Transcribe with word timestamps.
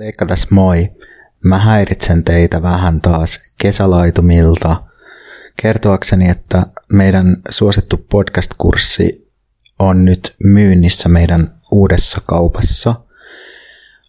Veikka 0.00 0.26
tässä 0.26 0.48
moi. 0.50 0.90
Mä 1.44 1.58
häiritsen 1.58 2.24
teitä 2.24 2.62
vähän 2.62 3.00
taas 3.00 3.40
kesälaitumilta 3.58 4.82
kertoakseni, 5.62 6.28
että 6.28 6.66
meidän 6.92 7.36
suosittu 7.50 7.96
podcast-kurssi 7.96 9.30
on 9.78 10.04
nyt 10.04 10.34
myynnissä 10.44 11.08
meidän 11.08 11.54
uudessa 11.70 12.20
kaupassa 12.26 12.94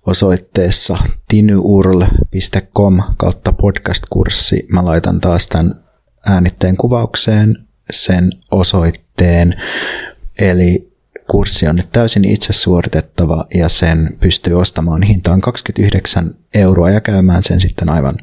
osoitteessa 0.06 0.98
tinyurl.com 1.28 3.04
kautta 3.18 3.54
podcast-kurssi. 3.54 4.66
Mä 4.68 4.86
laitan 4.86 5.20
taas 5.20 5.48
tämän 5.48 5.84
äänitteen 6.26 6.78
kuvaukseen 6.78 7.58
sen 7.92 8.32
osoitteen. 8.52 9.62
Eli 10.40 10.91
kurssi 11.32 11.68
on 11.68 11.76
nyt 11.76 11.92
täysin 11.92 12.26
itse 12.26 12.54
suoritettava 12.54 13.46
ja 13.54 13.70
sen 13.70 14.18
pystyy 14.20 14.54
ostamaan 14.54 15.04
hintaan 15.04 15.42
29 15.42 16.36
euroa 16.54 16.90
ja 16.90 17.02
käymään 17.02 17.44
sen 17.44 17.62
sitten 17.62 17.90
aivan 17.90 18.16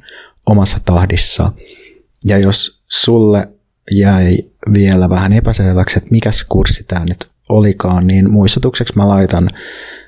omassa 0.47 0.79
tahdissa. 0.85 1.53
Ja 2.25 2.39
jos 2.39 2.83
sulle 2.89 3.49
jäi 3.91 4.39
vielä 4.73 5.11
vähän 5.11 5.33
epäselväksi, 5.33 5.99
että 5.99 6.11
mikä 6.11 6.31
kurssi 6.49 6.85
tämä 6.85 7.05
nyt 7.05 7.27
olikaan, 7.49 8.07
niin 8.07 8.31
muistutukseksi 8.31 8.97
mä 8.97 9.09
laitan 9.09 9.51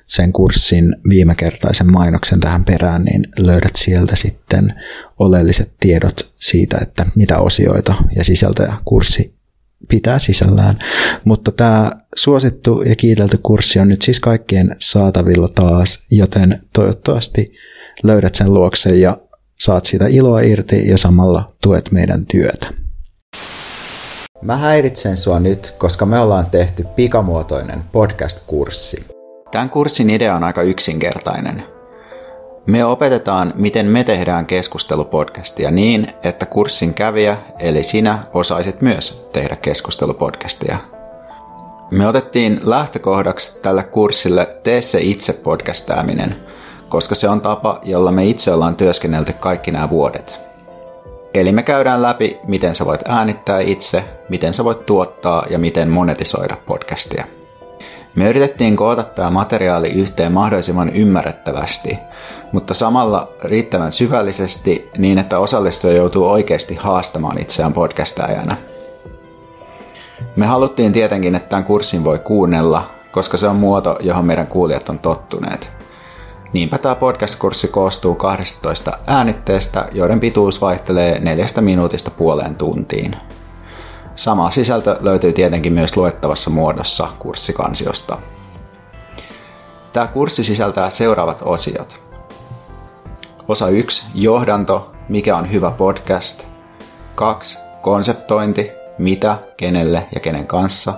sen 0.07 0.33
kurssin 0.33 0.97
viimekertaisen 1.09 1.93
mainoksen 1.93 2.41
tähän 2.41 2.65
perään, 2.65 3.05
niin 3.05 3.29
löydät 3.39 3.77
sieltä 3.77 4.17
sitten 4.17 4.75
oleelliset 5.19 5.73
tiedot 5.81 6.33
siitä, 6.37 6.79
että 6.83 7.07
mitä 7.15 7.39
osioita 7.39 7.95
ja 8.17 8.25
sisältöjä 8.25 8.75
kurssi 8.85 9.40
pitää 9.91 10.19
sisällään. 10.19 10.79
Mutta 11.25 11.53
tämä 11.53 11.93
suosittu 12.17 12.83
ja 12.83 12.97
kiitelty 12.97 13.39
kurssi 13.43 13.79
on 13.79 13.89
nyt 13.89 14.03
siis 14.03 14.21
kaikkien 14.21 14.77
saatavilla 14.79 15.49
taas, 15.55 16.05
joten 16.11 16.61
toivottavasti 16.75 17.53
löydät 18.03 18.35
sen 18.35 18.55
luokse 18.55 18.97
ja 18.97 19.17
saat 19.59 19.87
siitä 19.87 20.07
iloa 20.07 20.41
irti 20.41 20.89
ja 20.89 20.99
samalla 20.99 21.53
tuet 21.63 21.93
meidän 21.93 22.27
työtä. 22.27 22.73
Mä 24.43 24.57
häiritsen 24.57 25.17
sua 25.17 25.41
nyt, 25.41 25.75
koska 25.79 26.07
me 26.07 26.19
ollaan 26.19 26.51
tehty 26.51 26.85
pikamuotoinen 26.97 27.81
podcast-kurssi. 27.93 29.05
Tämän 29.51 29.71
kurssin 29.71 30.11
idea 30.11 30.37
on 30.37 30.45
aika 30.45 30.63
yksinkertainen. 30.63 31.80
Me 32.67 32.85
opetetaan, 32.85 33.53
miten 33.57 33.87
me 33.87 34.05
tehdään 34.05 34.47
keskustelupodcastia 34.47 35.71
niin, 35.71 36.13
että 36.23 36.47
kurssin 36.47 36.95
kävijä, 36.95 37.37
eli 37.59 37.83
sinä, 37.83 38.19
osaisit 38.35 38.81
myös 38.81 39.29
tehdä 39.33 39.57
keskustelupodcastia. 39.57 40.77
Me 41.91 42.09
otettiin 42.09 42.61
lähtökohdaksi 42.65 43.61
tälle 43.63 43.83
kurssille 43.83 44.47
Tee 44.63 44.83
se 44.83 45.01
itse 45.01 45.33
podcastaaminen, 45.33 46.37
koska 46.89 47.15
se 47.15 47.29
on 47.29 47.41
tapa, 47.41 47.81
jolla 47.83 48.13
me 48.13 48.25
itse 48.25 48.53
ollaan 48.53 48.77
työskennelty 48.77 49.33
kaikki 49.33 49.71
nämä 49.71 49.91
vuodet. 49.91 50.41
Eli 51.35 51.53
me 51.53 51.63
käydään 51.63 52.03
läpi, 52.03 52.39
miten 52.47 52.75
sä 52.75 52.87
voit 52.87 53.01
äänittää 53.09 53.61
itse, 53.61 54.05
miten 54.29 54.55
sä 54.55 54.65
voit 54.65 54.87
tuottaa 54.87 55.47
ja 55.51 55.59
miten 55.59 55.89
monetisoida 55.89 56.57
podcastia. 56.67 57.25
Me 58.15 58.29
yritettiin 58.29 58.77
koota 58.77 59.03
tämä 59.03 59.31
materiaali 59.31 59.89
yhteen 59.89 60.33
mahdollisimman 60.33 60.91
ymmärrettävästi, 60.91 61.99
mutta 62.53 62.75
samalla 62.75 63.33
riittävän 63.45 63.93
syvällisesti 63.93 64.91
niin, 64.99 65.19
että 65.19 65.39
osallistuja 65.39 65.97
joutuu 65.97 66.29
oikeasti 66.29 66.75
haastamaan 66.75 67.39
itseään 67.39 67.73
podcastajana. 67.73 68.57
Me 70.37 70.47
haluttiin 70.47 70.93
tietenkin, 70.93 71.35
että 71.35 71.49
tämän 71.49 71.65
kurssin 71.65 72.05
voi 72.05 72.19
kuunnella, 72.19 72.91
koska 73.11 73.37
se 73.37 73.47
on 73.47 73.57
muoto, 73.57 73.97
johon 74.01 74.25
meidän 74.25 74.47
kuulijat 74.47 74.89
on 74.89 74.99
tottuneet. 74.99 75.73
Niinpä 76.53 76.79
tämä 76.79 76.95
podcast-kurssi 76.95 77.69
koostuu 77.69 78.15
12 78.15 78.93
äänitteestä, 79.07 79.89
joiden 79.93 80.21
pituus 80.21 80.61
vaihtelee 80.61 81.21
neljästä 81.21 81.61
minuutista 81.61 82.11
puoleen 82.11 82.55
tuntiin. 82.55 83.17
Sama 84.21 84.51
sisältö 84.51 84.97
löytyy 85.01 85.33
tietenkin 85.33 85.73
myös 85.73 85.97
luettavassa 85.97 86.51
muodossa 86.51 87.09
kurssikansiosta. 87.19 88.19
Tämä 89.93 90.07
kurssi 90.07 90.45
sisältää 90.45 90.91
seuraavat 90.91 91.43
osiot. 91.43 92.01
Osa 93.49 93.69
1. 93.69 94.07
Johdanto. 94.15 94.93
Mikä 95.09 95.37
on 95.37 95.53
hyvä 95.53 95.71
podcast? 95.71 96.49
2. 97.15 97.59
Konseptointi. 97.83 98.71
Mitä, 98.99 99.39
kenelle 99.57 100.07
ja 100.15 100.21
kenen 100.21 100.47
kanssa. 100.47 100.95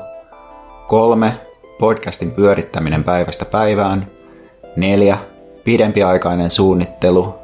3. 0.88 1.34
Podcastin 1.78 2.30
pyörittäminen 2.30 3.04
päivästä 3.04 3.44
päivään. 3.44 4.10
4. 4.76 5.18
Pidempiaikainen 5.64 6.50
suunnittelu. 6.50 7.34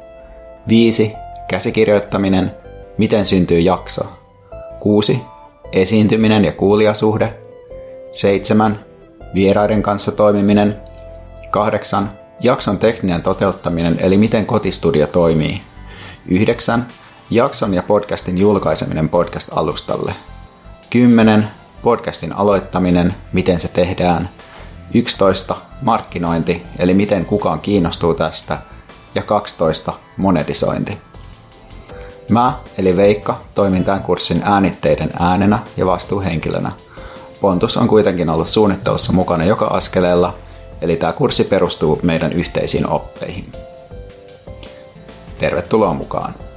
5. 0.69 1.13
Käsikirjoittaminen. 1.47 2.55
Miten 2.97 3.25
syntyy 3.25 3.59
jakso. 3.59 4.05
6 4.79 5.21
esiintyminen 5.71 6.45
ja 6.45 6.51
kuulijasuhde. 6.51 7.33
7. 8.11 8.85
Vieraiden 9.33 9.81
kanssa 9.81 10.11
toimiminen. 10.11 10.77
8. 11.51 12.11
Jakson 12.39 12.79
tekninen 12.79 13.21
toteuttaminen 13.21 13.95
eli 13.99 14.17
miten 14.17 14.45
kotistudio 14.45 15.07
toimii. 15.07 15.61
9. 16.25 16.87
Jakson 17.29 17.73
ja 17.73 17.83
podcastin 17.83 18.37
julkaiseminen 18.37 19.09
podcast-alustalle. 19.09 20.13
10. 20.89 21.47
Podcastin 21.83 22.33
aloittaminen, 22.33 23.15
miten 23.33 23.59
se 23.59 23.67
tehdään. 23.67 24.29
11. 24.93 25.55
Markkinointi, 25.81 26.63
eli 26.79 26.93
miten 26.93 27.25
kukaan 27.25 27.59
kiinnostuu 27.59 28.13
tästä. 28.13 28.57
Ja 29.15 29.21
12. 29.23 29.93
Monetisointi. 30.17 31.08
Mä, 32.29 32.53
eli 32.77 32.97
Veikka, 32.97 33.41
toimin 33.55 33.83
tämän 33.83 34.03
kurssin 34.03 34.41
äänitteiden 34.45 35.09
äänenä 35.19 35.59
ja 35.77 35.85
vastuuhenkilönä. 35.85 36.71
Pontus 37.41 37.77
on 37.77 37.87
kuitenkin 37.87 38.29
ollut 38.29 38.47
suunnittelussa 38.47 39.13
mukana 39.13 39.45
joka 39.45 39.65
askeleella, 39.65 40.33
eli 40.81 40.95
tämä 40.95 41.13
kurssi 41.13 41.43
perustuu 41.43 41.99
meidän 42.03 42.33
yhteisiin 42.33 42.89
oppeihin. 42.89 43.51
Tervetuloa 45.37 45.93
mukaan! 45.93 46.48